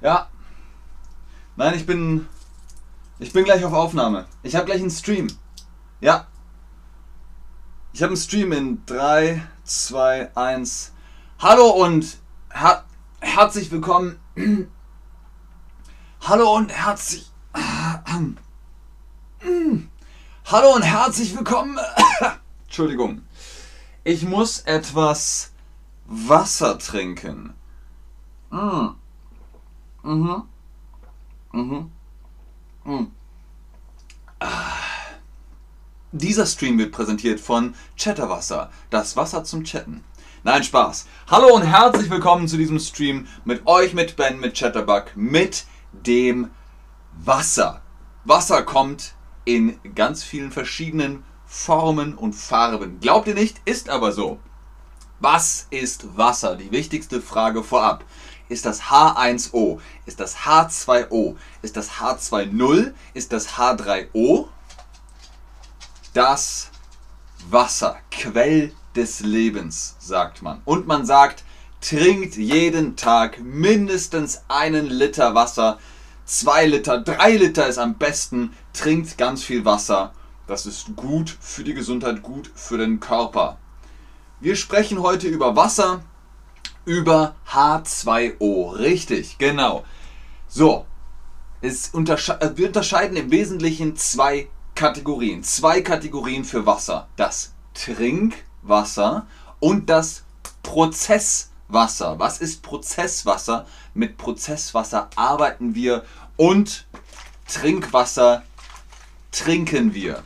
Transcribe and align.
Ja. 0.00 0.28
Nein, 1.56 1.74
ich 1.74 1.86
bin. 1.86 2.28
Ich 3.18 3.32
bin 3.32 3.44
gleich 3.44 3.64
auf 3.64 3.72
Aufnahme. 3.72 4.26
Ich 4.44 4.54
habe 4.54 4.66
gleich 4.66 4.80
einen 4.80 4.90
Stream. 4.90 5.26
Ja. 6.00 6.28
Ich 7.92 8.02
habe 8.02 8.10
einen 8.10 8.16
Stream 8.16 8.52
in 8.52 8.86
3, 8.86 9.42
2, 9.64 10.36
1. 10.36 10.92
Hallo 11.40 11.70
und 11.70 12.18
her 12.52 12.84
herzlich 13.20 13.72
willkommen. 13.72 14.20
Hallo 16.20 16.54
und 16.54 16.70
herzlich. 16.70 17.28
Hallo 20.44 20.74
und 20.76 20.82
herzlich 20.82 21.36
willkommen. 21.36 21.76
Entschuldigung. 22.66 23.22
Ich 24.04 24.22
muss 24.22 24.60
etwas 24.60 25.50
Wasser 26.06 26.78
trinken. 26.78 27.54
Mm. 28.50 28.90
Mhm. 30.08 30.42
Mhm. 31.52 31.90
Mhm. 32.84 33.12
Ah. 34.40 34.72
Dieser 36.12 36.46
Stream 36.46 36.78
wird 36.78 36.92
präsentiert 36.92 37.40
von 37.40 37.74
Chatterwasser, 37.98 38.70
das 38.88 39.18
Wasser 39.18 39.44
zum 39.44 39.64
Chatten. 39.64 40.02
Nein, 40.44 40.64
Spaß. 40.64 41.06
Hallo 41.30 41.54
und 41.54 41.60
herzlich 41.60 42.08
willkommen 42.08 42.48
zu 42.48 42.56
diesem 42.56 42.78
Stream 42.78 43.26
mit 43.44 43.66
euch, 43.66 43.92
mit 43.92 44.16
Ben, 44.16 44.40
mit 44.40 44.56
Chatterbug, 44.56 45.14
mit 45.14 45.66
dem 45.92 46.52
Wasser. 47.12 47.82
Wasser 48.24 48.62
kommt 48.62 49.12
in 49.44 49.78
ganz 49.94 50.24
vielen 50.24 50.52
verschiedenen 50.52 51.22
Formen 51.44 52.14
und 52.14 52.34
Farben. 52.34 52.98
Glaubt 53.00 53.28
ihr 53.28 53.34
nicht? 53.34 53.60
Ist 53.66 53.90
aber 53.90 54.12
so. 54.12 54.38
Was 55.20 55.66
ist 55.70 56.16
Wasser? 56.16 56.54
Die 56.54 56.70
wichtigste 56.70 57.20
Frage 57.20 57.64
vorab. 57.64 58.04
Ist 58.48 58.64
das 58.64 58.82
H1O? 58.82 59.78
Ist 60.06 60.20
das 60.20 60.36
H2O? 60.38 61.36
Ist 61.62 61.76
das 61.76 61.90
H20? 61.92 62.92
Ist 63.14 63.32
das 63.32 63.48
H3O? 63.50 64.46
Das 66.14 66.70
Wasser, 67.50 67.98
Quell 68.10 68.72
des 68.96 69.20
Lebens, 69.20 69.96
sagt 69.98 70.42
man. 70.42 70.62
Und 70.64 70.86
man 70.86 71.04
sagt, 71.06 71.44
trinkt 71.80 72.36
jeden 72.36 72.96
Tag 72.96 73.40
mindestens 73.40 74.42
einen 74.48 74.86
Liter 74.86 75.34
Wasser. 75.34 75.78
Zwei 76.24 76.66
Liter, 76.66 76.98
drei 76.98 77.36
Liter 77.36 77.66
ist 77.68 77.78
am 77.78 77.94
besten. 77.94 78.52
Trinkt 78.72 79.16
ganz 79.18 79.44
viel 79.44 79.64
Wasser. 79.64 80.12
Das 80.46 80.66
ist 80.66 80.96
gut 80.96 81.36
für 81.40 81.62
die 81.62 81.74
Gesundheit, 81.74 82.22
gut 82.22 82.50
für 82.54 82.78
den 82.78 83.00
Körper. 83.00 83.58
Wir 84.40 84.56
sprechen 84.56 85.00
heute 85.02 85.28
über 85.28 85.56
Wasser, 85.56 86.00
über 86.88 87.36
H2O. 87.46 88.78
Richtig, 88.78 89.36
genau. 89.36 89.84
So, 90.48 90.86
es 91.60 91.90
untersche 91.90 92.40
äh, 92.40 92.56
wir 92.56 92.68
unterscheiden 92.68 93.16
im 93.18 93.30
Wesentlichen 93.30 93.94
zwei 93.96 94.48
Kategorien. 94.74 95.42
Zwei 95.42 95.82
Kategorien 95.82 96.44
für 96.44 96.64
Wasser. 96.64 97.08
Das 97.16 97.52
Trinkwasser 97.74 99.26
und 99.60 99.90
das 99.90 100.24
Prozesswasser. 100.62 102.18
Was 102.18 102.40
ist 102.40 102.62
Prozesswasser? 102.62 103.66
Mit 103.92 104.16
Prozesswasser 104.16 105.10
arbeiten 105.14 105.74
wir 105.74 106.04
und 106.38 106.86
Trinkwasser 107.52 108.44
trinken 109.30 109.92
wir. 109.92 110.22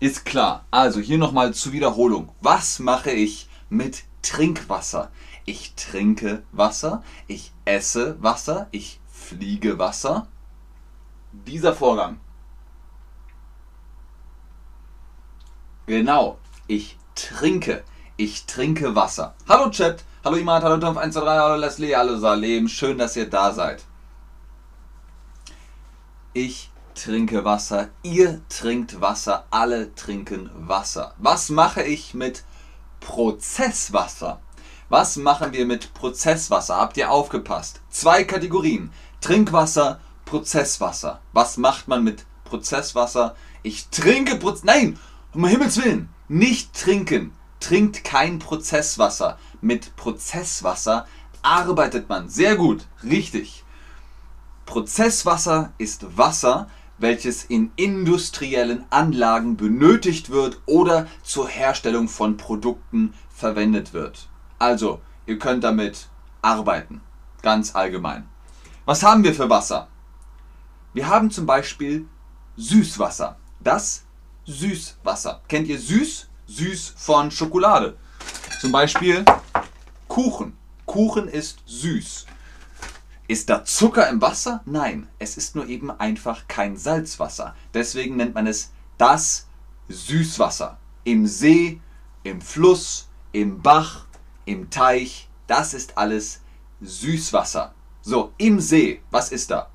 Ist 0.00 0.26
klar. 0.26 0.66
Also 0.70 1.00
hier 1.00 1.16
nochmal 1.16 1.54
zur 1.54 1.72
Wiederholung. 1.72 2.28
Was 2.42 2.78
mache 2.78 3.10
ich 3.10 3.48
mit 3.70 4.02
Trinkwasser? 4.20 5.10
Ich 5.48 5.72
trinke 5.76 6.42
Wasser, 6.52 7.02
ich 7.26 7.52
esse 7.64 8.22
Wasser, 8.22 8.68
ich 8.70 9.00
fliege 9.10 9.78
Wasser. 9.78 10.28
Dieser 11.32 11.72
Vorgang. 11.72 12.20
Genau, 15.86 16.36
ich 16.66 16.98
trinke. 17.14 17.82
Ich 18.18 18.44
trinke 18.44 18.94
Wasser. 18.94 19.34
Hallo 19.48 19.70
Chat, 19.70 20.04
hallo 20.22 20.36
Imad, 20.36 20.62
hallo 20.64 20.76
Tomf 20.76 20.98
123, 20.98 21.40
hallo 21.40 21.56
Leslie, 21.56 21.96
hallo 21.96 22.18
Salem. 22.18 22.68
Schön, 22.68 22.98
dass 22.98 23.16
ihr 23.16 23.30
da 23.30 23.54
seid. 23.54 23.82
Ich 26.34 26.70
trinke 26.94 27.46
Wasser, 27.46 27.88
ihr 28.02 28.42
trinkt 28.50 29.00
Wasser, 29.00 29.46
alle 29.48 29.94
trinken 29.94 30.50
Wasser. 30.54 31.14
Was 31.16 31.48
mache 31.48 31.82
ich 31.82 32.12
mit 32.12 32.44
Prozesswasser? 33.00 34.42
Was 34.90 35.16
machen 35.16 35.52
wir 35.52 35.66
mit 35.66 35.92
Prozesswasser? 35.92 36.76
Habt 36.76 36.96
ihr 36.96 37.10
aufgepasst? 37.10 37.82
Zwei 37.90 38.24
Kategorien. 38.24 38.90
Trinkwasser, 39.20 40.00
Prozesswasser. 40.24 41.20
Was 41.34 41.58
macht 41.58 41.88
man 41.88 42.04
mit 42.04 42.24
Prozesswasser? 42.44 43.36
Ich 43.62 43.88
trinke 43.88 44.36
Proz 44.36 44.64
Nein, 44.64 44.98
um 45.34 45.44
Himmels 45.44 45.76
Willen, 45.76 46.08
nicht 46.28 46.72
trinken. 46.72 47.32
Trinkt 47.60 48.02
kein 48.02 48.38
Prozesswasser. 48.38 49.38
Mit 49.60 49.94
Prozesswasser 49.96 51.06
arbeitet 51.42 52.08
man. 52.08 52.30
Sehr 52.30 52.56
gut, 52.56 52.86
richtig. 53.04 53.64
Prozesswasser 54.64 55.74
ist 55.76 56.16
Wasser, 56.16 56.70
welches 56.96 57.44
in 57.44 57.72
industriellen 57.76 58.86
Anlagen 58.88 59.58
benötigt 59.58 60.30
wird 60.30 60.60
oder 60.64 61.06
zur 61.22 61.46
Herstellung 61.46 62.08
von 62.08 62.38
Produkten 62.38 63.12
verwendet 63.28 63.92
wird. 63.92 64.28
Also, 64.58 65.00
ihr 65.26 65.38
könnt 65.38 65.64
damit 65.64 66.08
arbeiten, 66.42 67.00
ganz 67.42 67.74
allgemein. 67.74 68.28
Was 68.84 69.02
haben 69.02 69.22
wir 69.22 69.34
für 69.34 69.50
Wasser? 69.50 69.88
Wir 70.94 71.08
haben 71.08 71.30
zum 71.30 71.46
Beispiel 71.46 72.08
Süßwasser. 72.56 73.36
Das 73.60 74.04
Süßwasser. 74.46 75.42
Kennt 75.46 75.68
ihr 75.68 75.78
süß? 75.78 76.28
Süß 76.46 76.94
von 76.96 77.30
Schokolade. 77.30 77.96
Zum 78.60 78.72
Beispiel 78.72 79.24
Kuchen. 80.08 80.56
Kuchen 80.86 81.28
ist 81.28 81.60
süß. 81.66 82.26
Ist 83.28 83.50
da 83.50 83.64
Zucker 83.64 84.08
im 84.08 84.22
Wasser? 84.22 84.62
Nein, 84.64 85.06
es 85.18 85.36
ist 85.36 85.54
nur 85.54 85.66
eben 85.66 85.90
einfach 85.90 86.48
kein 86.48 86.78
Salzwasser. 86.78 87.54
Deswegen 87.74 88.16
nennt 88.16 88.34
man 88.34 88.46
es 88.46 88.72
das 88.96 89.46
Süßwasser. 89.88 90.78
Im 91.04 91.26
See, 91.26 91.80
im 92.22 92.40
Fluss, 92.40 93.08
im 93.32 93.60
Bach, 93.60 94.06
im 94.48 94.70
Teich, 94.70 95.28
das 95.46 95.74
ist 95.74 95.98
alles 95.98 96.40
Süßwasser. 96.80 97.74
So, 98.00 98.32
im 98.38 98.60
See, 98.60 99.02
was 99.10 99.30
ist 99.30 99.50
da? 99.50 99.68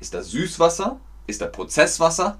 Ist 0.00 0.12
da 0.12 0.22
Süßwasser? 0.22 0.98
Ist 1.28 1.40
da 1.40 1.46
Prozesswasser? 1.46 2.38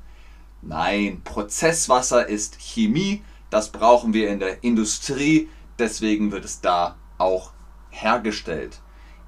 Nein, 0.61 1.23
Prozesswasser 1.23 2.27
ist 2.27 2.59
Chemie, 2.59 3.23
das 3.49 3.71
brauchen 3.71 4.13
wir 4.13 4.29
in 4.29 4.41
der 4.41 4.65
Industrie, 4.65 5.49
deswegen 5.79 6.33
wird 6.33 6.45
es 6.45 6.61
da 6.61 6.97
auch 7.17 7.53
hergestellt. 7.91 8.81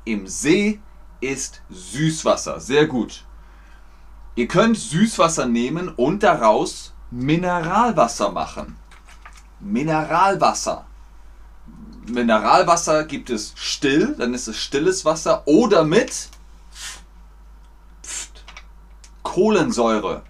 Im 0.05 0.27
See 0.27 0.81
ist 1.21 1.63
Süßwasser. 1.71 2.59
Sehr 2.59 2.87
gut. 2.87 3.25
Ihr 4.35 4.49
könnt 4.49 4.77
Süßwasser 4.77 5.47
nehmen 5.47 5.89
und 5.89 6.25
daraus 6.25 6.95
Mineralwasser 7.13 8.33
machen. 8.33 8.77
Mineralwasser. 9.61 10.87
Mineralwasser 12.11 13.05
gibt 13.05 13.31
es 13.31 13.53
still, 13.57 14.15
dann 14.19 14.35
ist 14.35 14.49
es 14.49 14.57
stilles 14.57 15.05
Wasser 15.05 15.47
oder 15.47 15.85
mit 15.85 16.29
Pft, 18.03 18.45
Kohlensäure. 19.23 20.23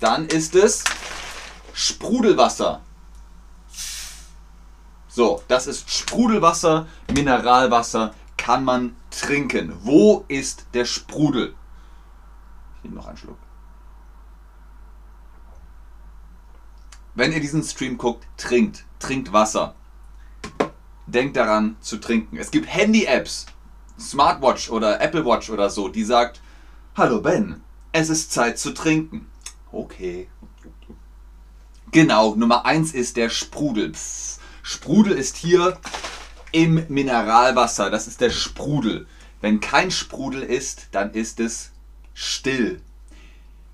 Dann 0.00 0.26
ist 0.26 0.54
es 0.54 0.84
Sprudelwasser. 1.72 2.80
So, 5.08 5.42
das 5.48 5.66
ist 5.66 5.90
Sprudelwasser, 5.90 6.86
Mineralwasser 7.12 8.14
kann 8.36 8.64
man 8.64 8.96
trinken. 9.10 9.72
Wo 9.82 10.24
ist 10.28 10.66
der 10.74 10.84
Sprudel? 10.84 11.54
Ich 12.76 12.84
nehme 12.84 12.96
noch 12.96 13.06
einen 13.06 13.16
Schluck. 13.16 13.38
Wenn 17.14 17.32
ihr 17.32 17.40
diesen 17.40 17.62
Stream 17.62 17.96
guckt, 17.96 18.26
trinkt. 18.36 18.84
Trinkt 18.98 19.32
Wasser. 19.32 19.74
Denkt 21.06 21.36
daran 21.36 21.76
zu 21.80 21.98
trinken. 21.98 22.36
Es 22.36 22.50
gibt 22.50 22.66
Handy-Apps, 22.66 23.46
Smartwatch 23.98 24.70
oder 24.70 25.00
Apple 25.00 25.24
Watch 25.24 25.50
oder 25.50 25.70
so, 25.70 25.88
die 25.88 26.04
sagt, 26.04 26.40
Hallo 26.96 27.20
Ben, 27.20 27.62
es 27.92 28.08
ist 28.08 28.32
Zeit 28.32 28.58
zu 28.58 28.72
trinken. 28.72 29.26
Okay. 29.70 30.28
Genau, 31.92 32.34
Nummer 32.34 32.66
1 32.66 32.94
ist 32.94 33.16
der 33.16 33.28
Sprudel. 33.28 33.92
Pff. 33.94 34.40
Sprudel 34.66 35.12
ist 35.12 35.36
hier 35.36 35.78
im 36.50 36.86
Mineralwasser. 36.88 37.90
Das 37.90 38.06
ist 38.06 38.22
der 38.22 38.30
Sprudel. 38.30 39.06
Wenn 39.42 39.60
kein 39.60 39.90
Sprudel 39.90 40.42
ist, 40.42 40.88
dann 40.92 41.12
ist 41.12 41.38
es 41.38 41.70
still. 42.14 42.80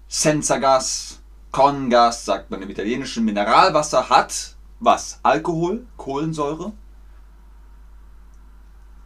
Senza 0.08 0.58
Gas, 0.58 1.20
Congas, 1.52 2.24
sagt 2.24 2.50
man 2.50 2.60
im 2.60 2.70
italienischen. 2.70 3.24
Mineralwasser 3.24 4.10
hat 4.10 4.56
was? 4.80 5.20
Alkohol, 5.22 5.86
Kohlensäure. 5.96 6.72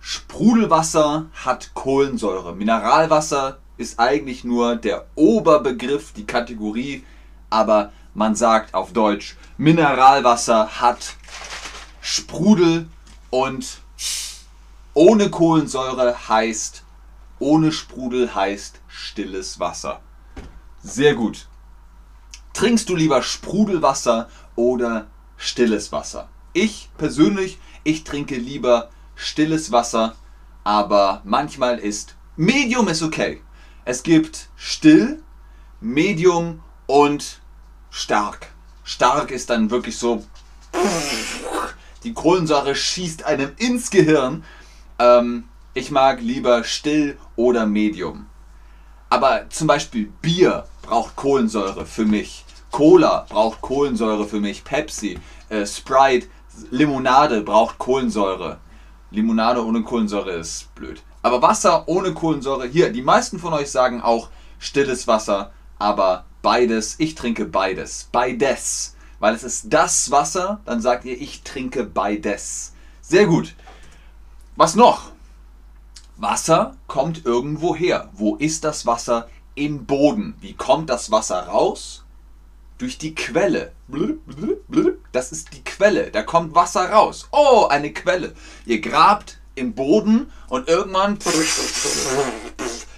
Sprudelwasser 0.06 1.30
hat 1.32 1.72
Kohlensäure. 1.72 2.54
Mineralwasser 2.54 3.56
ist 3.78 3.98
eigentlich 3.98 4.44
nur 4.44 4.76
der 4.76 5.06
Oberbegriff, 5.14 6.12
die 6.12 6.26
Kategorie, 6.26 7.06
aber 7.48 7.90
man 8.12 8.34
sagt 8.34 8.74
auf 8.74 8.92
Deutsch, 8.92 9.34
Mineralwasser 9.56 10.78
hat 10.78 11.16
Sprudel 12.02 12.86
und 13.30 13.78
ohne 14.92 15.30
Kohlensäure 15.30 16.28
heißt, 16.28 16.84
ohne 17.38 17.72
Sprudel 17.72 18.34
heißt 18.34 18.82
stilles 18.86 19.58
Wasser. 19.58 20.02
Sehr 20.82 21.14
gut. 21.14 21.48
Trinkst 22.52 22.90
du 22.90 22.94
lieber 22.94 23.22
Sprudelwasser 23.22 24.28
oder 24.54 25.06
stilles 25.38 25.92
Wasser? 25.92 26.28
Ich 26.52 26.90
persönlich, 26.98 27.58
ich 27.84 28.04
trinke 28.04 28.36
lieber 28.36 28.90
stilles 29.14 29.72
Wasser, 29.72 30.16
aber 30.64 31.22
manchmal 31.24 31.78
ist 31.78 32.16
Medium 32.36 32.88
ist 32.88 33.02
okay. 33.02 33.40
Es 33.84 34.02
gibt 34.02 34.48
still, 34.56 35.22
medium 35.80 36.62
und 36.86 37.40
stark. 37.90 38.48
Stark 38.82 39.30
ist 39.30 39.50
dann 39.50 39.70
wirklich 39.70 39.96
so, 39.96 40.24
die 42.02 42.12
Kohlensäure 42.12 42.74
schießt 42.74 43.24
einem 43.24 43.52
ins 43.56 43.90
Gehirn. 43.90 44.44
Ähm, 44.98 45.44
ich 45.74 45.90
mag 45.90 46.20
lieber 46.20 46.64
still 46.64 47.18
oder 47.36 47.66
medium. 47.66 48.26
Aber 49.10 49.48
zum 49.50 49.68
Beispiel 49.68 50.12
Bier 50.20 50.66
braucht 50.82 51.14
Kohlensäure 51.14 51.86
für 51.86 52.04
mich. 52.04 52.44
Cola 52.70 53.26
braucht 53.28 53.60
Kohlensäure 53.60 54.26
für 54.26 54.40
mich. 54.40 54.64
Pepsi, 54.64 55.20
äh, 55.48 55.64
Sprite, 55.64 56.26
Limonade 56.70 57.42
braucht 57.42 57.78
Kohlensäure. 57.78 58.58
Limonade 59.14 59.64
ohne 59.64 59.82
Kohlensäure 59.82 60.32
ist 60.32 60.74
blöd. 60.74 61.02
Aber 61.22 61.40
Wasser 61.40 61.88
ohne 61.88 62.12
Kohlensäure, 62.12 62.66
hier, 62.66 62.92
die 62.92 63.02
meisten 63.02 63.38
von 63.38 63.52
euch 63.52 63.70
sagen 63.70 64.02
auch 64.02 64.28
stilles 64.58 65.06
Wasser, 65.06 65.52
aber 65.78 66.24
beides, 66.42 66.96
ich 66.98 67.14
trinke 67.14 67.44
beides. 67.44 68.08
Beides. 68.12 68.96
Weil 69.20 69.34
es 69.34 69.42
ist 69.42 69.72
das 69.72 70.10
Wasser, 70.10 70.60
dann 70.66 70.80
sagt 70.80 71.04
ihr, 71.04 71.18
ich 71.18 71.42
trinke 71.42 71.84
beides. 71.84 72.74
Sehr 73.00 73.26
gut. 73.26 73.54
Was 74.56 74.74
noch? 74.74 75.12
Wasser 76.16 76.76
kommt 76.86 77.24
irgendwo 77.24 77.74
her. 77.74 78.10
Wo 78.12 78.36
ist 78.36 78.64
das 78.64 78.86
Wasser? 78.86 79.28
Im 79.54 79.86
Boden. 79.86 80.34
Wie 80.40 80.52
kommt 80.52 80.90
das 80.90 81.10
Wasser 81.10 81.46
raus? 81.46 82.03
Durch 82.78 82.98
die 82.98 83.14
Quelle. 83.14 83.72
Das 85.12 85.32
ist 85.32 85.54
die 85.54 85.64
Quelle. 85.64 86.10
Da 86.10 86.22
kommt 86.22 86.54
Wasser 86.54 86.90
raus. 86.90 87.28
Oh, 87.30 87.66
eine 87.68 87.92
Quelle. 87.92 88.34
Ihr 88.66 88.80
grabt 88.80 89.38
im 89.54 89.74
Boden 89.74 90.30
und 90.48 90.68
irgendwann 90.68 91.18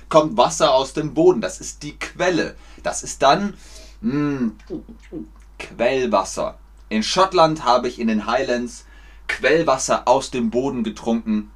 kommt 0.08 0.36
Wasser 0.36 0.74
aus 0.74 0.92
dem 0.94 1.14
Boden. 1.14 1.40
Das 1.40 1.60
ist 1.60 1.82
die 1.82 1.98
Quelle. 1.98 2.56
Das 2.82 3.02
ist 3.02 3.22
dann 3.22 3.54
mh, 4.00 4.52
hm, 4.68 5.28
Quellwasser. 5.58 6.58
In 6.88 7.02
Schottland 7.02 7.64
habe 7.64 7.88
ich 7.88 7.98
in 7.98 8.08
den 8.08 8.26
Highlands 8.26 8.84
Quellwasser 9.28 10.06
aus 10.06 10.30
dem 10.30 10.50
Boden 10.50 10.84
getrunken. 10.84 11.50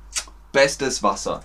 Bestes 0.52 1.02
Wasser. 1.02 1.42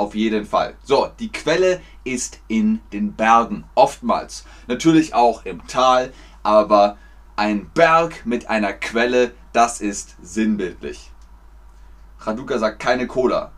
Auf 0.00 0.14
jeden 0.14 0.46
Fall. 0.46 0.76
So, 0.82 1.10
die 1.18 1.30
Quelle 1.30 1.82
ist 2.04 2.40
in 2.48 2.80
den 2.90 3.12
Bergen. 3.12 3.64
Oftmals. 3.74 4.46
Natürlich 4.66 5.12
auch 5.12 5.44
im 5.44 5.66
Tal. 5.66 6.14
Aber 6.42 6.96
ein 7.36 7.68
Berg 7.74 8.24
mit 8.24 8.48
einer 8.48 8.72
Quelle, 8.72 9.32
das 9.52 9.82
ist 9.82 10.16
sinnbildlich. 10.22 11.10
Raduka 12.20 12.58
sagt 12.58 12.80
keine 12.80 13.08
Cola. 13.08 13.52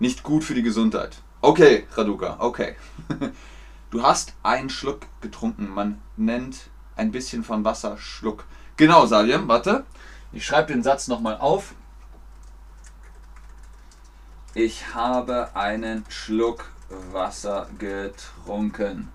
Nicht 0.00 0.24
gut 0.24 0.42
für 0.42 0.54
die 0.54 0.64
Gesundheit. 0.64 1.22
Okay, 1.42 1.86
Raduka, 1.94 2.38
okay. 2.40 2.74
Du 3.90 4.02
hast 4.02 4.34
einen 4.42 4.68
Schluck 4.68 5.02
getrunken. 5.20 5.68
Man 5.68 6.02
nennt 6.16 6.70
ein 6.96 7.12
bisschen 7.12 7.44
von 7.44 7.64
Wasser 7.64 7.98
Schluck. 7.98 8.46
Genau, 8.76 9.06
Salim, 9.06 9.46
warte. 9.46 9.86
Ich 10.32 10.44
schreibe 10.44 10.72
den 10.72 10.82
Satz 10.82 11.06
nochmal 11.06 11.36
auf. 11.36 11.76
Ich 14.58 14.94
habe 14.94 15.50
einen 15.52 16.06
Schluck 16.08 16.70
Wasser 17.12 17.68
getrunken. 17.78 19.12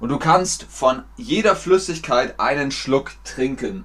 Und 0.00 0.08
du 0.08 0.18
kannst 0.18 0.62
von 0.62 1.02
jeder 1.18 1.54
Flüssigkeit 1.54 2.40
einen 2.40 2.70
Schluck 2.70 3.12
trinken. 3.24 3.84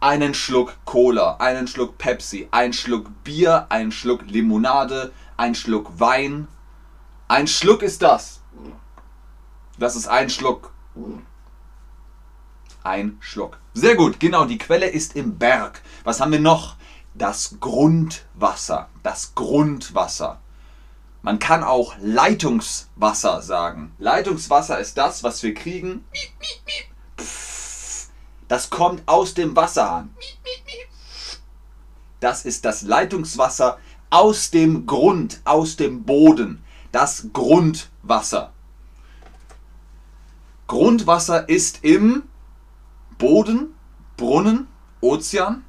Einen 0.00 0.34
Schluck 0.34 0.76
Cola, 0.84 1.36
einen 1.36 1.66
Schluck 1.66 1.96
Pepsi, 1.96 2.48
einen 2.50 2.74
Schluck 2.74 3.06
Bier, 3.24 3.64
einen 3.70 3.90
Schluck 3.90 4.20
Limonade, 4.26 5.12
einen 5.38 5.54
Schluck 5.54 5.98
Wein. 5.98 6.46
Ein 7.26 7.46
Schluck 7.46 7.82
ist 7.82 8.02
das. 8.02 8.42
Das 9.78 9.96
ist 9.96 10.08
ein 10.08 10.28
Schluck. 10.28 10.74
Ein 12.84 13.16
Schluck. 13.20 13.60
Sehr 13.72 13.94
gut, 13.94 14.20
genau, 14.20 14.44
die 14.44 14.58
Quelle 14.58 14.90
ist 14.90 15.16
im 15.16 15.38
Berg. 15.38 15.80
Was 16.04 16.20
haben 16.20 16.32
wir 16.32 16.38
noch? 16.40 16.75
Das 17.18 17.56
Grundwasser. 17.60 18.88
Das 19.02 19.34
Grundwasser. 19.34 20.40
Man 21.22 21.38
kann 21.38 21.64
auch 21.64 21.94
Leitungswasser 22.00 23.42
sagen. 23.42 23.92
Leitungswasser 23.98 24.78
ist 24.78 24.96
das, 24.96 25.24
was 25.24 25.42
wir 25.42 25.54
kriegen. 25.54 26.04
Das 28.48 28.70
kommt 28.70 29.02
aus 29.06 29.34
dem 29.34 29.56
Wasserhahn. 29.56 30.14
Das 32.20 32.44
ist 32.44 32.64
das 32.64 32.82
Leitungswasser 32.82 33.78
aus 34.10 34.50
dem 34.50 34.86
Grund, 34.86 35.40
aus 35.44 35.76
dem 35.76 36.04
Boden. 36.04 36.62
Das 36.92 37.26
Grundwasser. 37.32 38.52
Grundwasser 40.66 41.48
ist 41.48 41.84
im 41.84 42.22
Boden, 43.18 43.74
Brunnen, 44.16 44.68
Ozean. 45.00 45.65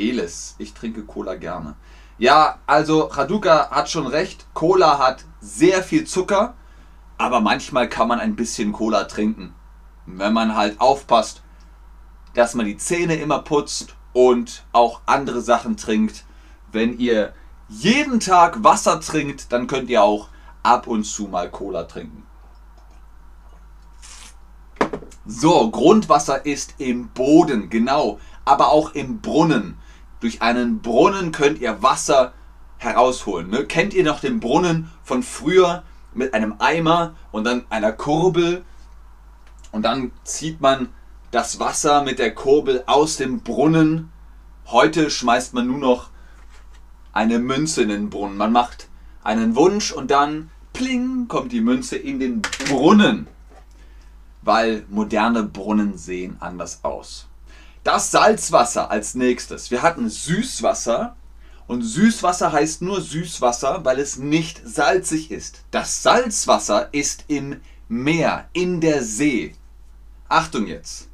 Elis. 0.00 0.54
Ich 0.58 0.74
trinke 0.74 1.04
Cola 1.04 1.34
gerne. 1.34 1.76
Ja, 2.18 2.58
also 2.66 3.02
Raduka 3.04 3.70
hat 3.70 3.88
schon 3.88 4.06
recht. 4.06 4.46
Cola 4.54 4.98
hat 4.98 5.24
sehr 5.40 5.82
viel 5.82 6.04
Zucker, 6.04 6.54
aber 7.18 7.40
manchmal 7.40 7.88
kann 7.88 8.08
man 8.08 8.20
ein 8.20 8.36
bisschen 8.36 8.72
Cola 8.72 9.04
trinken. 9.04 9.54
Wenn 10.06 10.32
man 10.32 10.54
halt 10.54 10.80
aufpasst, 10.80 11.42
dass 12.34 12.54
man 12.54 12.66
die 12.66 12.76
Zähne 12.76 13.16
immer 13.16 13.40
putzt 13.40 13.94
und 14.12 14.64
auch 14.72 15.00
andere 15.06 15.40
Sachen 15.40 15.76
trinkt. 15.76 16.24
Wenn 16.72 16.98
ihr 16.98 17.32
jeden 17.68 18.20
Tag 18.20 18.62
Wasser 18.64 19.00
trinkt, 19.00 19.52
dann 19.52 19.66
könnt 19.66 19.90
ihr 19.90 20.02
auch 20.02 20.28
ab 20.62 20.86
und 20.86 21.04
zu 21.04 21.24
mal 21.24 21.50
Cola 21.50 21.84
trinken. 21.84 22.26
So, 25.26 25.70
Grundwasser 25.70 26.44
ist 26.44 26.74
im 26.78 27.08
Boden, 27.08 27.70
genau, 27.70 28.18
aber 28.44 28.70
auch 28.70 28.94
im 28.94 29.20
Brunnen 29.20 29.78
durch 30.20 30.42
einen 30.42 30.80
Brunnen 30.80 31.32
könnt 31.32 31.60
ihr 31.60 31.82
Wasser 31.82 32.32
herausholen. 32.78 33.50
Ne? 33.50 33.64
Kennt 33.64 33.94
ihr 33.94 34.04
noch 34.04 34.20
den 34.20 34.40
Brunnen 34.40 34.90
von 35.02 35.22
früher 35.22 35.82
mit 36.14 36.34
einem 36.34 36.56
Eimer 36.58 37.14
und 37.32 37.44
dann 37.44 37.64
einer 37.70 37.92
Kurbel? 37.92 38.64
Und 39.72 39.82
dann 39.82 40.12
zieht 40.24 40.60
man 40.60 40.88
das 41.30 41.60
Wasser 41.60 42.02
mit 42.02 42.18
der 42.18 42.34
Kurbel 42.34 42.82
aus 42.86 43.16
dem 43.16 43.40
Brunnen. 43.40 44.10
Heute 44.66 45.10
schmeißt 45.10 45.54
man 45.54 45.66
nur 45.66 45.78
noch 45.78 46.10
eine 47.12 47.38
Münze 47.38 47.82
in 47.82 47.88
den 47.88 48.10
Brunnen. 48.10 48.36
Man 48.36 48.52
macht 48.52 48.88
einen 49.22 49.56
Wunsch 49.56 49.92
und 49.92 50.10
dann 50.10 50.50
pling 50.72 51.28
kommt 51.28 51.52
die 51.52 51.60
Münze 51.60 51.96
in 51.96 52.20
den 52.20 52.42
Brunnen. 52.68 53.26
Weil 54.42 54.84
moderne 54.88 55.42
Brunnen 55.42 55.98
sehen 55.98 56.36
anders 56.40 56.82
aus. 56.82 57.29
Das 57.84 58.10
Salzwasser 58.10 58.90
als 58.90 59.14
nächstes. 59.14 59.70
Wir 59.70 59.82
hatten 59.82 60.08
Süßwasser 60.08 61.16
und 61.66 61.82
Süßwasser 61.82 62.52
heißt 62.52 62.82
nur 62.82 63.00
Süßwasser, 63.00 63.84
weil 63.84 63.98
es 63.98 64.16
nicht 64.16 64.60
salzig 64.64 65.30
ist. 65.30 65.62
Das 65.70 66.02
Salzwasser 66.02 66.92
ist 66.92 67.24
im 67.28 67.60
Meer, 67.88 68.48
in 68.52 68.80
der 68.80 69.02
See. 69.02 69.54
Achtung 70.28 70.66
jetzt. 70.66 71.08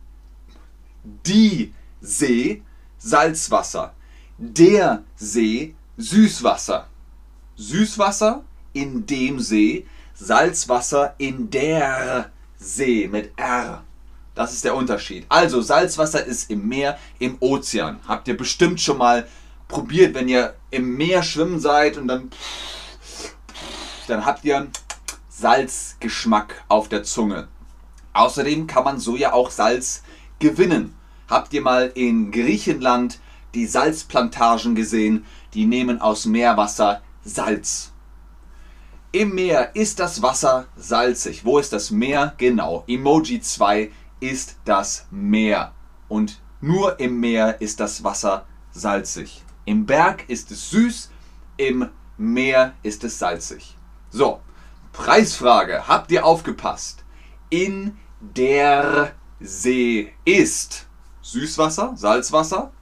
Die 1.05 1.73
See 2.01 2.63
Salzwasser. 2.99 3.95
Der 4.39 5.05
See 5.17 5.75
Süßwasser. 5.97 6.89
Süßwasser 7.57 8.45
in 8.77 9.07
dem 9.07 9.41
See, 9.41 9.87
Salzwasser 10.15 11.15
in 11.17 11.49
der 11.51 12.31
See 12.59 13.09
mit 13.09 13.33
R. 13.39 13.86
Das 14.37 14.53
ist 14.53 14.65
der 14.65 14.77
Unterschied. 14.77 15.27
Also 15.29 15.63
Salzwasser 15.63 16.25
ist 16.25 16.51
im 16.51 16.69
Meer, 16.69 16.99
im 17.19 17.39
Ozean. 17.41 17.99
Habt 18.07 18.29
ihr 18.29 18.37
bestimmt 18.37 18.81
schon 18.81 18.99
mal 18.99 19.27
probiert, 19.67 20.15
wenn 20.15 20.29
ihr 20.29 20.55
im 20.71 20.97
Meer 20.97 21.25
schwimmen 21.25 21.59
seid 21.59 21.97
und 21.97 22.07
dann 22.07 22.31
dann 24.07 24.25
habt 24.25 24.45
ihr 24.45 24.69
Salzgeschmack 25.29 26.65
auf 26.69 26.89
der 26.89 27.03
Zunge. 27.03 27.49
Außerdem 28.13 28.67
kann 28.67 28.85
man 28.85 29.01
so 29.01 29.17
ja 29.17 29.33
auch 29.33 29.51
Salz 29.51 30.03
gewinnen. 30.39 30.95
Habt 31.29 31.53
ihr 31.53 31.63
mal 31.63 31.91
in 31.95 32.31
Griechenland 32.31 33.19
die 33.55 33.67
Salzplantagen 33.67 34.75
gesehen, 34.75 35.25
die 35.55 35.67
nehmen 35.67 36.01
aus 36.01 36.27
Meerwasser 36.27 37.03
Salz. 37.25 37.91
Im 39.13 39.35
Meer 39.35 39.75
ist 39.75 39.99
das 39.99 40.21
Wasser 40.21 40.67
salzig. 40.77 41.45
Wo 41.45 41.59
ist 41.59 41.73
das 41.73 41.91
Meer? 41.91 42.35
Genau. 42.37 42.85
Emoji 42.87 43.41
2 43.41 43.91
ist 44.21 44.57
das 44.65 45.07
Meer. 45.11 45.73
Und 46.09 46.41
nur 46.61 46.99
im 47.01 47.21
Meer 47.21 47.61
ist 47.61 47.81
das 47.81 48.03
Wasser 48.05 48.47
salzig. 48.71 49.45
Im 49.65 49.87
Berg 49.87 50.29
ist 50.29 50.51
es 50.51 50.71
süß, 50.71 51.11
im 51.57 51.89
Meer 52.17 52.75
ist 52.83 53.05
es 53.05 53.19
salzig. 53.19 53.77
So, 54.11 54.41
Preisfrage. 54.93 55.87
Habt 55.89 56.11
ihr 56.11 56.25
aufgepasst? 56.25 57.05
In 57.51 57.97
der 58.21 59.13
See 59.41 60.13
ist 60.25 60.87
Süßwasser, 61.21 61.93
Salzwasser. 61.97 62.73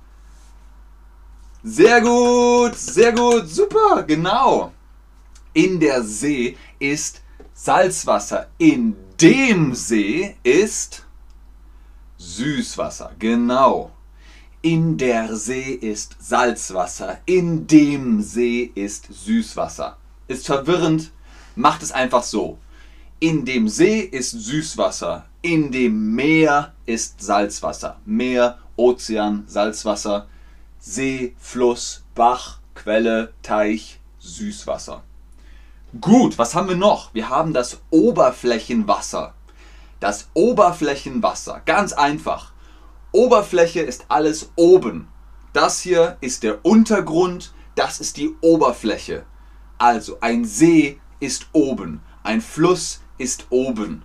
Sehr 1.63 2.01
gut, 2.03 2.75
sehr 2.77 3.13
gut, 3.13 3.49
super, 3.49 4.05
genau. 4.07 4.73
In 5.55 5.81
der 5.81 6.03
See 6.03 6.57
ist 6.79 7.23
Salzwasser. 7.55 8.49
In 8.59 8.97
dem 9.21 9.75
See 9.75 10.37
ist 10.43 11.04
Süßwasser, 12.25 13.13
genau. 13.19 13.91
In 14.63 14.97
der 14.97 15.37
See 15.37 15.73
ist 15.73 16.17
Salzwasser. 16.19 17.19
In 17.27 17.67
dem 17.67 18.23
See 18.23 18.73
ist 18.75 19.09
Süßwasser. 19.13 19.99
Ist 20.27 20.47
verwirrend, 20.47 21.13
macht 21.55 21.83
es 21.83 21.93
einfach 21.93 22.23
so. 22.23 22.59
In 23.21 23.45
dem 23.45 23.69
See 23.69 24.01
ist 24.01 24.31
Süßwasser. 24.31 25.27
In 25.43 25.71
dem 25.71 26.15
Meer 26.15 26.73
ist 26.87 27.21
Salzwasser. 27.23 28.01
Meer, 28.07 28.59
Ozean, 28.77 29.45
Salzwasser. 29.47 30.27
See, 30.81 31.35
Fluss, 31.39 32.03
Bach, 32.15 32.61
Quelle, 32.75 33.35
Teich, 33.43 34.01
Süßwasser. 34.19 35.03
Gut, 36.01 36.39
was 36.39 36.55
haben 36.55 36.69
wir 36.69 36.77
noch? 36.77 37.15
Wir 37.15 37.29
haben 37.29 37.53
das 37.53 37.81
Oberflächenwasser. 37.91 39.35
Das 40.05 40.29
Oberflächenwasser, 40.35 41.63
ganz 41.65 41.95
einfach. 41.95 42.53
Oberfläche 43.11 43.81
ist 43.81 44.05
alles 44.09 44.53
oben. 44.55 45.09
Das 45.55 45.81
hier 45.81 46.19
ist 46.21 46.43
der 46.43 46.63
Untergrund, 46.63 47.55
das 47.75 48.01
ist 48.01 48.19
die 48.19 48.35
Oberfläche. 48.43 49.25
Also 49.79 50.19
ein 50.21 50.45
See 50.45 51.01
ist 51.21 51.47
oben, 51.53 52.03
ein 52.23 52.43
Fluss 52.43 53.01
ist 53.17 53.47
oben. 53.49 54.03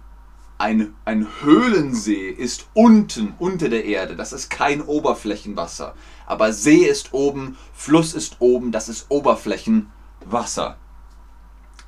Ein, 0.57 0.95
ein 1.03 1.27
Höhlensee 1.41 2.29
ist 2.29 2.67
unten, 2.73 3.33
unter 3.37 3.67
der 3.67 3.83
Erde. 3.83 4.15
Das 4.15 4.31
ist 4.31 4.49
kein 4.49 4.81
Oberflächenwasser. 4.81 5.95
Aber 6.25 6.53
See 6.53 6.85
ist 6.85 7.13
oben, 7.13 7.57
Fluss 7.73 8.13
ist 8.13 8.37
oben, 8.39 8.71
das 8.71 8.87
ist 8.87 9.07
Oberflächenwasser. 9.09 10.77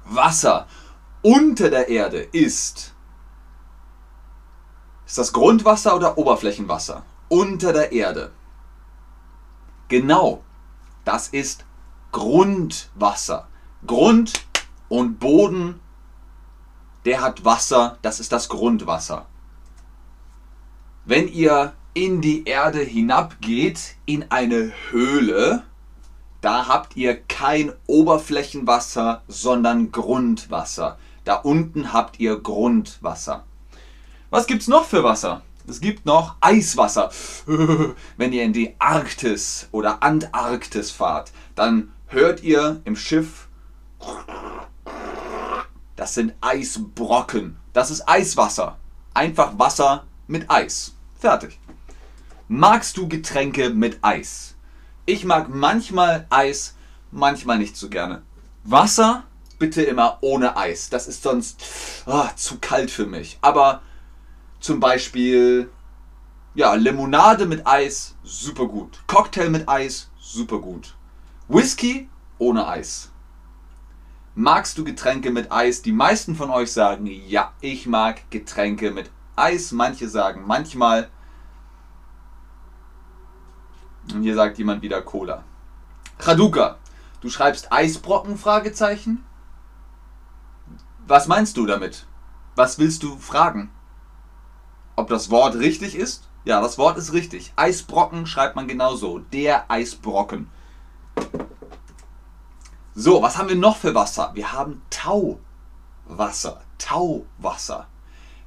Wasser 0.04 0.68
unter 1.22 1.70
der 1.70 1.88
Erde 1.88 2.28
ist. 2.34 2.91
Ist 5.12 5.18
das 5.18 5.34
Grundwasser 5.34 5.96
oder 5.96 6.18
Oberflächenwasser? 6.18 7.04
unter 7.32 7.72
der 7.72 7.94
Erde. 7.94 8.32
Genau, 9.88 10.44
das 11.06 11.30
ist 11.30 11.66
Grundwasser. 12.12 13.48
Grund 13.88 14.46
und 14.90 15.18
Boden, 15.18 15.80
der 17.06 17.22
hat 17.22 17.46
Wasser, 17.46 17.98
das 18.02 18.20
ist 18.20 18.34
das 18.34 18.50
Grundwasser. 18.50 19.28
Wenn 21.06 21.30
ihr 21.30 21.74
in 21.94 22.20
die 22.20 22.44
Erde 22.44 22.80
hinabgeht, 22.80 23.96
in 24.06 24.30
eine 24.30 24.74
Höhle, 24.90 25.64
da 26.42 26.68
habt 26.68 26.98
ihr 26.98 27.16
kein 27.16 27.72
Oberflächenwasser, 27.88 29.24
sondern 29.30 29.94
Grundwasser. 29.94 30.98
Da 31.24 31.36
unten 31.36 31.94
habt 31.94 32.20
ihr 32.20 32.38
Grundwasser. 32.38 33.46
Was 34.32 34.48
gibt's 34.48 34.70
noch 34.70 34.86
für 34.86 35.04
Wasser? 35.04 35.42
Es 35.68 35.82
gibt 35.82 36.06
noch 36.06 36.38
Eiswasser. 36.40 37.12
Wenn 38.18 38.32
ihr 38.32 38.44
in 38.44 38.54
die 38.54 38.76
Arktis 38.80 39.68
oder 39.74 40.02
Antarktis 40.02 40.90
fahrt, 40.90 41.34
dann 41.54 41.92
hört 42.08 42.42
ihr 42.42 42.80
im 42.86 42.96
Schiff, 42.96 43.50
das 45.98 46.14
sind 46.14 46.34
Eisbrocken. 46.40 47.58
Das 47.74 47.92
ist 47.92 48.08
Eiswasser. 48.08 48.78
Einfach 49.14 49.60
Wasser 49.60 50.06
mit 50.28 50.50
Eis. 50.50 50.94
Fertig. 51.20 51.60
Magst 52.48 52.96
du 52.96 53.10
Getränke 53.10 53.70
mit 53.70 54.00
Eis? 54.02 54.56
Ich 55.06 55.26
mag 55.26 55.50
manchmal 55.50 56.26
Eis, 56.30 56.76
manchmal 57.12 57.58
nicht 57.58 57.76
so 57.76 57.90
gerne. 57.90 58.22
Wasser 58.64 59.24
bitte 59.60 59.82
immer 59.82 60.20
ohne 60.22 60.56
Eis. 60.56 60.90
Das 60.90 61.10
ist 61.10 61.22
sonst 61.22 61.62
oh, 62.06 62.30
zu 62.38 62.60
kalt 62.60 62.92
für 62.92 63.06
mich. 63.06 63.38
Aber 63.42 63.82
zum 64.62 64.80
Beispiel, 64.80 65.70
ja, 66.54 66.76
Limonade 66.76 67.46
mit 67.46 67.68
Eis, 67.68 68.16
super 68.24 68.68
gut. 68.68 69.04
Cocktail 69.08 69.50
mit 69.50 69.68
Eis, 69.68 70.10
super 70.20 70.60
gut. 70.60 70.96
Whisky 71.48 72.08
ohne 72.38 72.68
Eis. 72.68 73.12
Magst 74.36 74.78
du 74.78 74.86
Getränke 74.86 75.32
mit 75.32 75.52
Eis? 75.52 75.82
Die 75.82 75.92
meisten 75.92 76.36
von 76.36 76.52
euch 76.52 76.72
sagen, 76.72 77.06
ja, 77.06 77.52
ich 77.60 77.88
mag 77.88 78.30
Getränke 78.30 78.92
mit 78.92 79.12
Eis. 79.36 79.72
Manche 79.74 80.08
sagen 80.08 80.44
manchmal. 80.46 81.10
Und 84.14 84.22
hier 84.22 84.36
sagt 84.36 84.58
jemand 84.58 84.82
wieder 84.82 85.02
Cola. 85.02 85.44
Chaduka, 86.20 86.78
du 87.20 87.30
schreibst 87.30 87.72
Eisbrocken? 87.74 88.38
Fragezeichen. 88.38 89.26
Was 91.08 91.28
meinst 91.28 91.58
du 91.58 91.66
damit? 91.66 92.06
Was 92.56 92.80
willst 92.80 93.04
du 93.04 93.18
fragen? 93.18 93.72
Ob 94.96 95.08
das 95.08 95.30
Wort 95.30 95.56
richtig 95.56 95.96
ist? 95.96 96.28
Ja, 96.44 96.60
das 96.62 96.78
Wort 96.78 96.98
ist 96.98 97.14
richtig. 97.14 97.54
Eisbrocken 97.56 98.26
schreibt 98.26 98.56
man 98.56 98.68
genauso. 98.68 99.20
Der 99.20 99.70
Eisbrocken. 99.70 100.50
So, 102.94 103.22
was 103.22 103.38
haben 103.38 103.50
wir 103.50 103.56
noch 103.56 103.78
für 103.78 103.96
Wasser? 103.96 104.32
Wir 104.34 104.52
haben 104.52 104.82
Tauwasser. 104.90 106.62
Tauwasser. 106.78 107.88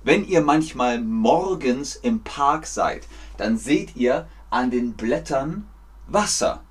Wenn 0.02 0.26
ihr 0.26 0.42
manchmal 0.42 1.00
morgens 1.00 1.96
im 1.96 2.22
Park 2.22 2.66
seid, 2.66 3.08
dann 3.38 3.56
seht 3.56 3.96
ihr 3.96 4.28
an 4.50 4.70
den 4.70 4.92
Blättern 4.94 5.66
Wasser. 6.06 6.62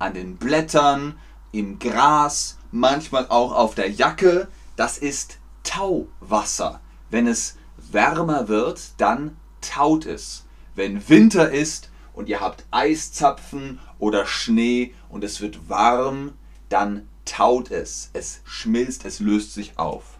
An 0.00 0.14
den 0.14 0.36
Blättern, 0.36 1.16
im 1.52 1.78
Gras, 1.78 2.58
manchmal 2.72 3.28
auch 3.28 3.52
auf 3.52 3.76
der 3.76 3.90
Jacke. 3.90 4.48
Das 4.74 4.98
ist 4.98 5.38
Tauwasser. 5.62 6.80
Wenn 7.10 7.28
es 7.28 7.56
wärmer 7.92 8.48
wird, 8.48 8.92
dann 8.98 9.36
taut 9.60 10.06
es. 10.06 10.44
Wenn 10.74 11.08
Winter 11.08 11.50
ist 11.50 11.90
und 12.14 12.28
ihr 12.28 12.40
habt 12.40 12.64
Eiszapfen 12.70 13.78
oder 13.98 14.26
Schnee 14.26 14.94
und 15.08 15.24
es 15.24 15.40
wird 15.40 15.68
warm, 15.68 16.32
dann 16.68 17.08
taut 17.24 17.70
es. 17.70 18.10
Es 18.12 18.40
schmilzt, 18.44 19.04
es 19.04 19.20
löst 19.20 19.54
sich 19.54 19.78
auf. 19.78 20.18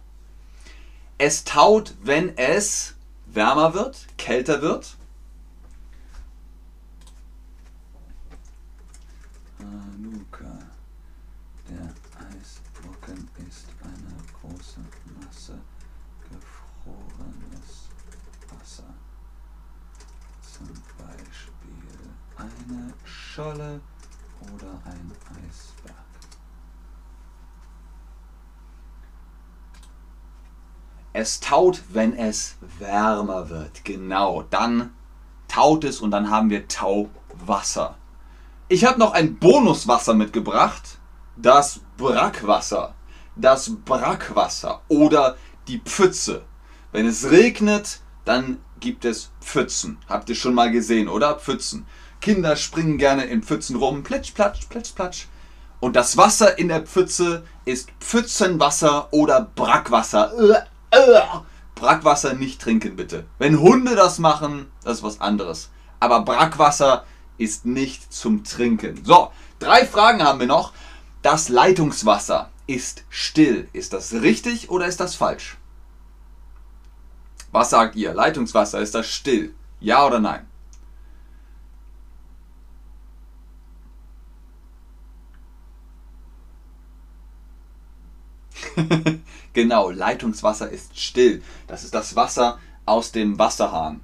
Es 1.19 1.45
taut, 1.45 1.95
wenn 2.03 2.37
es 2.37 2.95
wärmer 3.27 3.75
wird, 3.75 4.07
kälter 4.19 4.61
wird. 4.63 4.97
Hanukkah. 9.59 10.59
Der 11.69 11.95
Eisbrocken 12.19 13.29
ist 13.49 13.67
eine 13.83 14.17
große 14.41 14.81
Masse 15.21 15.61
gefrorenes 16.29 17.89
Wasser. 18.49 18.95
Zum 20.43 20.69
Beispiel 20.99 21.99
eine 22.37 22.95
Scholle 23.35 23.81
oder 24.43 24.69
ein 24.85 25.11
Eisberg. 25.31 25.97
Es 31.15 31.41
taut, 31.41 31.81
wenn 31.89 32.15
es 32.15 32.57
wärmer 32.79 33.49
wird. 33.49 33.87
Genau, 33.87 34.43
dann 34.51 34.93
taut 35.49 35.85
es 35.85 36.01
und 36.01 36.11
dann 36.11 36.31
haben 36.31 36.51
wir 36.51 36.69
Tauwasser. 36.69 37.97
Ich 38.69 38.85
habe 38.85 38.99
noch 38.99 39.13
ein 39.13 39.39
Bonuswasser 39.39 40.13
mitgebracht, 40.13 40.99
das 41.37 41.81
Brackwasser. 41.97 42.95
Das 43.35 43.75
Brackwasser 43.83 44.83
oder 44.89 45.39
die 45.69 45.79
Pfütze. 45.79 46.45
Wenn 46.91 47.07
es 47.07 47.31
regnet, 47.31 48.01
dann 48.27 48.59
gibt 48.79 49.07
es 49.07 49.31
Pfützen. 49.41 49.97
Habt 50.07 50.29
ihr 50.29 50.35
schon 50.35 50.53
mal 50.53 50.71
gesehen, 50.71 51.09
oder? 51.09 51.39
Pfützen. 51.39 51.87
Kinder 52.23 52.57
springen 52.57 52.97
gerne 52.97 53.25
in 53.25 53.43
Pfützen 53.43 53.77
rum. 53.77 54.03
Plitsch, 54.03 54.33
platsch, 54.33 54.67
plitsch, 54.71 54.95
platsch. 54.95 55.27
Und 55.81 55.97
das 55.97 56.17
Wasser 56.17 56.59
in 56.59 56.69
der 56.69 56.83
Pfütze 56.83 57.43
ist 57.65 57.91
Pfützenwasser 58.01 59.13
oder 59.13 59.51
Brackwasser. 59.55 60.33
Brackwasser 61.75 62.35
nicht 62.35 62.63
trinken, 62.63 62.97
bitte. 62.97 63.27
Wenn 63.39 63.59
Hunde 63.59 63.97
das 63.97 64.19
machen, 64.19 64.71
das 64.85 64.99
ist 64.99 65.03
was 65.03 65.21
anderes. 65.21 65.71
Aber 65.99 66.23
Brackwasser 66.23 67.05
ist 67.37 67.67
nicht 67.67 68.13
zum 68.13 68.45
Trinken. 68.45 69.05
So, 69.05 69.33
drei 69.59 69.85
Fragen 69.85 70.23
haben 70.23 70.39
wir 70.39 70.47
noch. 70.47 70.73
Das 71.23 71.49
Leitungswasser 71.49 72.51
ist 72.69 73.05
still. 73.11 73.69
Ist 73.73 73.93
das 73.93 74.13
richtig 74.13 74.71
oder 74.71 74.87
ist 74.87 75.01
das 75.01 75.17
falsch? 75.17 75.57
Was 77.51 77.71
sagt 77.71 77.97
ihr? 77.97 78.15
Leitungswasser, 78.15 78.81
ist 78.81 78.95
das 78.95 79.09
still? 79.09 79.55
Ja 79.81 80.07
oder 80.07 80.21
nein? 80.21 80.47
genau, 89.53 89.91
Leitungswasser 89.91 90.71
ist 90.71 90.99
still. 90.99 91.43
Das 91.67 91.85
ist 91.85 91.95
das 91.95 92.17
Wasser 92.17 92.59
aus 92.87 93.13
dem 93.13 93.39
Wasserhahn. 93.39 94.01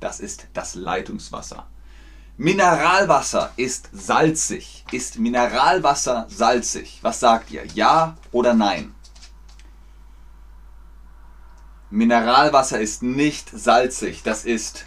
Das 0.00 0.20
ist 0.20 0.46
das 0.52 0.74
Leitungswasser. 0.74 1.66
Mineralwasser 2.36 3.52
ist 3.56 3.88
salzig. 3.92 4.84
Ist 4.92 5.18
Mineralwasser 5.18 6.26
salzig? 6.28 7.00
Was 7.02 7.18
sagt 7.18 7.50
ihr? 7.50 7.66
Ja 7.66 8.16
oder 8.30 8.54
nein? 8.54 8.94
Mineralwasser 11.90 12.80
ist 12.80 13.02
nicht 13.02 13.50
salzig. 13.50 14.22
Das 14.22 14.44
ist 14.44 14.84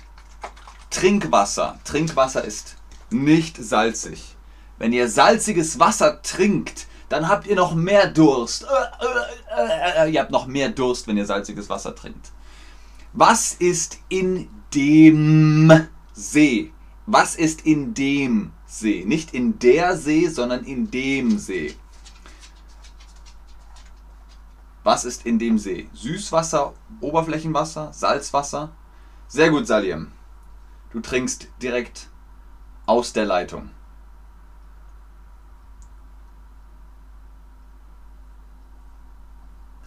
Trinkwasser. 0.92 1.80
Trinkwasser 1.84 2.44
ist 2.46 2.78
nicht 3.10 3.58
salzig. 3.58 4.38
Wenn 4.82 4.94
ihr 4.94 5.08
salziges 5.08 5.78
Wasser 5.78 6.24
trinkt, 6.24 6.88
dann 7.08 7.28
habt 7.28 7.46
ihr 7.46 7.56
noch 7.56 7.76
mehr 7.76 8.08
Durst. 8.08 8.64
Äh, 8.64 9.56
äh, 9.56 10.08
äh, 10.08 10.12
ihr 10.12 10.20
habt 10.20 10.32
noch 10.32 10.48
mehr 10.48 10.70
Durst, 10.70 11.06
wenn 11.06 11.18
ihr 11.18 11.26
salziges 11.28 11.70
Wasser 11.70 11.94
trinkt. 11.94 12.32
Was 13.14 13.54
ist 13.54 14.00
in 14.10 14.50
dem 14.74 15.88
See? 16.14 16.74
Was 17.06 17.36
ist 17.36 17.64
in 17.64 17.94
dem 17.94 18.54
See? 18.66 19.06
Nicht 19.06 19.36
in 19.36 19.60
der 19.60 19.96
See, 19.98 20.28
sondern 20.28 20.64
in 20.64 20.90
dem 20.90 21.38
See. 21.38 21.76
Was 24.84 25.06
ist 25.06 25.28
in 25.28 25.38
dem 25.38 25.60
See? 25.60 25.90
Süßwasser, 25.94 26.74
Oberflächenwasser, 27.02 27.94
Salzwasser? 27.94 28.72
Sehr 29.28 29.52
gut, 29.52 29.68
Salim. 29.68 30.12
Du 30.92 31.02
trinkst 31.02 31.50
direkt 31.62 32.08
aus 32.88 33.14
der 33.14 33.26
Leitung. 33.28 33.70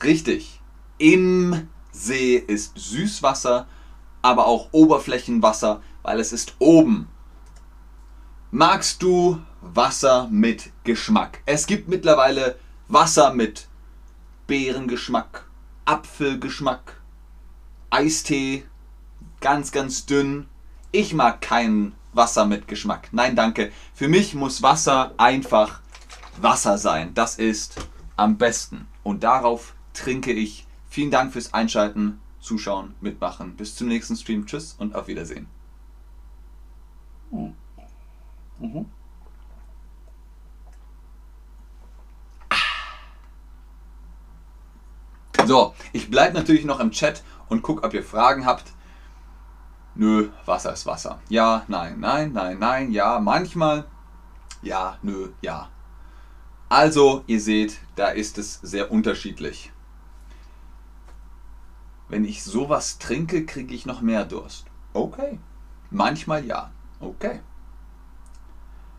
Richtig. 0.05 0.61
Im 0.99 1.69
See 1.91 2.37
ist 2.37 2.73
Süßwasser, 2.77 3.67
aber 4.21 4.47
auch 4.47 4.69
Oberflächenwasser, 4.73 5.83
weil 6.03 6.21
es 6.21 6.33
ist 6.33 6.57
oben. 6.59 7.09
Magst 8.51 9.03
du 9.03 9.41
Wasser 9.63 10.29
mit 10.31 10.71
Geschmack? 10.85 11.41
Es 11.47 11.67
gibt 11.67 11.89
mittlerweile 11.89 12.59
Wasser 12.89 13.33
mit 13.33 13.69
Beerengeschmack, 14.47 15.47
Apfelgeschmack, 15.87 17.01
Eistee, 17.91 18.65
ganz, 19.41 19.73
ganz 19.73 20.05
dünn. 20.05 20.47
Ich 20.93 21.15
mag 21.15 21.41
kein 21.41 21.93
Wasser 22.13 22.45
mit 22.45 22.69
Geschmack. 22.69 23.09
Nein, 23.13 23.37
danke. 23.37 23.73
Für 23.95 24.09
mich 24.09 24.35
muss 24.35 24.63
Wasser 24.63 25.15
einfach 25.17 25.81
Wasser 26.41 26.77
sein. 26.77 27.15
Das 27.15 27.37
ist 27.37 27.77
am 28.17 28.37
besten. 28.37 28.87
Und 29.03 29.25
darauf 29.25 29.75
trinke 29.95 30.33
ich. 30.33 30.67
Vielen 30.89 31.11
Dank 31.11 31.33
fürs 31.33 31.55
Einschalten, 31.55 32.21
Zuschauen, 32.41 32.95
Mitmachen. 33.01 33.57
Bis 33.57 33.75
zum 33.75 33.89
nächsten 33.89 34.17
Stream. 34.17 34.47
Tschüss 34.47 34.75
und 34.79 34.95
auf 34.95 35.09
Wiedersehen. 35.09 35.47
So, 45.47 45.75
ich 45.93 46.11
bleibe 46.11 46.35
natürlich 46.35 46.65
noch 46.65 46.81
im 46.81 46.91
Chat 46.91 47.23
und 47.49 47.63
gucke, 47.63 47.83
ob 47.83 47.93
ihr 47.93 48.05
Fragen 48.05 48.47
habt. 48.47 48.73
Nö, 49.95 50.31
Wasser 50.45 50.73
ist 50.73 50.87
Wasser. 50.87 51.21
Ja, 51.29 51.65
nein, 51.69 52.01
nein, 52.01 52.33
nein, 52.33 52.59
nein, 52.59 52.93
ja, 52.93 53.21
manchmal. 53.21 53.85
Ja, 54.63 54.99
nö, 55.03 55.31
ja. 55.43 55.69
Also, 56.69 57.23
ihr 57.27 57.41
seht, 57.41 57.79
da 57.95 58.09
ist 58.09 58.39
es 58.39 58.55
sehr 58.63 58.91
unterschiedlich. 58.91 59.71
Wenn 62.15 62.25
ich 62.25 62.45
sowas 62.45 62.99
trinke, 62.99 63.45
kriege 63.45 63.75
ich 63.75 63.87
noch 63.87 64.01
mehr 64.01 64.25
Durst. 64.25 64.67
Okay. 64.93 65.41
Manchmal 65.91 66.47
ja. 66.47 66.71
Okay. 67.01 67.41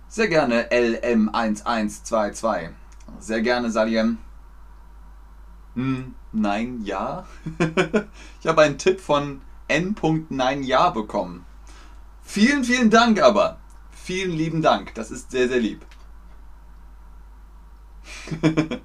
Sehr 0.10 0.28
gerne 0.28 0.70
LM1122. 0.70 2.72
Sehr 3.20 3.42
gerne 3.42 3.72
Saliem. 3.72 4.18
Hm, 5.76 6.14
nein, 6.34 6.82
ja. 6.84 7.26
ich 8.42 8.48
habe 8.48 8.64
einen 8.64 8.78
Tipp 8.78 9.00
von 9.00 9.40
N.9 9.70 10.64
Ja 10.64 10.90
bekommen. 10.90 11.46
Vielen, 12.22 12.66
vielen 12.66 12.90
Dank 12.90 13.22
aber. 13.22 13.62
Vielen 13.92 14.34
lieben 14.34 14.62
Dank. 14.62 14.94
Das 14.94 15.10
ist 15.10 15.32
sehr, 15.32 15.48
sehr 15.48 15.62
lieb. 15.62 15.86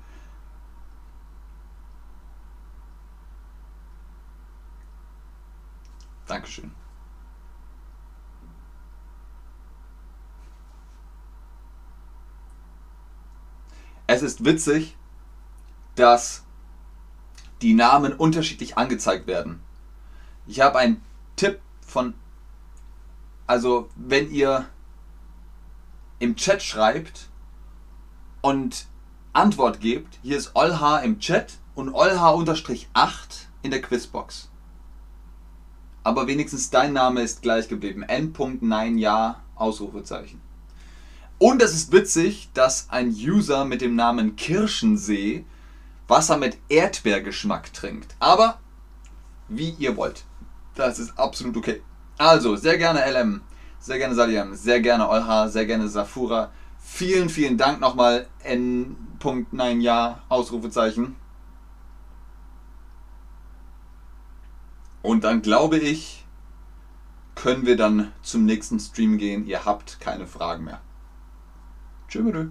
Dankeschön. 6.30 6.70
Es 14.06 14.22
ist 14.22 14.44
witzig, 14.44 14.96
dass 15.96 16.44
die 17.62 17.74
Namen 17.74 18.12
unterschiedlich 18.12 18.78
angezeigt 18.78 19.26
werden. 19.26 19.60
Ich 20.46 20.60
habe 20.60 20.78
einen 20.78 21.02
Tipp 21.34 21.60
von, 21.80 22.14
also 23.46 23.88
wenn 23.96 24.30
ihr 24.30 24.68
im 26.20 26.36
Chat 26.36 26.62
schreibt 26.62 27.28
und 28.40 28.86
Antwort 29.32 29.80
gebt, 29.80 30.18
hier 30.22 30.36
ist 30.36 30.54
Olha 30.54 30.98
im 30.98 31.18
Chat 31.18 31.58
und 31.74 31.90
Olha-8 31.90 33.46
in 33.62 33.70
der 33.70 33.82
Quizbox 33.82 34.49
aber 36.04 36.26
wenigstens 36.26 36.70
dein 36.70 36.92
Name 36.92 37.22
ist 37.22 37.42
gleich 37.42 37.68
geblieben. 37.68 38.02
N.9 38.02 38.98
Ja, 38.98 39.40
Ausrufezeichen. 39.54 40.40
Und 41.38 41.62
es 41.62 41.72
ist 41.74 41.92
witzig, 41.92 42.50
dass 42.54 42.88
ein 42.90 43.08
User 43.08 43.64
mit 43.64 43.80
dem 43.80 43.96
Namen 43.96 44.36
Kirschensee 44.36 45.44
Wasser 46.06 46.36
mit 46.36 46.58
Erdbeergeschmack 46.68 47.72
trinkt. 47.72 48.16
Aber 48.18 48.58
wie 49.48 49.70
ihr 49.78 49.96
wollt. 49.96 50.24
Das 50.74 50.98
ist 50.98 51.18
absolut 51.18 51.56
okay. 51.56 51.82
Also, 52.18 52.56
sehr 52.56 52.78
gerne 52.78 53.00
LM, 53.10 53.42
sehr 53.78 53.98
gerne 53.98 54.14
Saliam, 54.14 54.54
sehr 54.54 54.80
gerne 54.80 55.08
Olha, 55.08 55.48
sehr 55.48 55.66
gerne 55.66 55.88
Safura. 55.88 56.50
Vielen, 56.78 57.28
vielen 57.28 57.56
Dank 57.56 57.80
nochmal 57.80 58.26
N.9 58.42 59.80
Ja, 59.80 60.20
Ausrufezeichen. 60.28 61.16
Und 65.02 65.24
dann 65.24 65.42
glaube 65.42 65.78
ich, 65.78 66.24
können 67.34 67.64
wir 67.64 67.76
dann 67.76 68.12
zum 68.22 68.44
nächsten 68.44 68.78
Stream 68.78 69.16
gehen. 69.18 69.46
Ihr 69.46 69.64
habt 69.64 70.00
keine 70.00 70.26
Fragen 70.26 70.64
mehr. 70.64 70.80
Tschüss. 72.08 72.48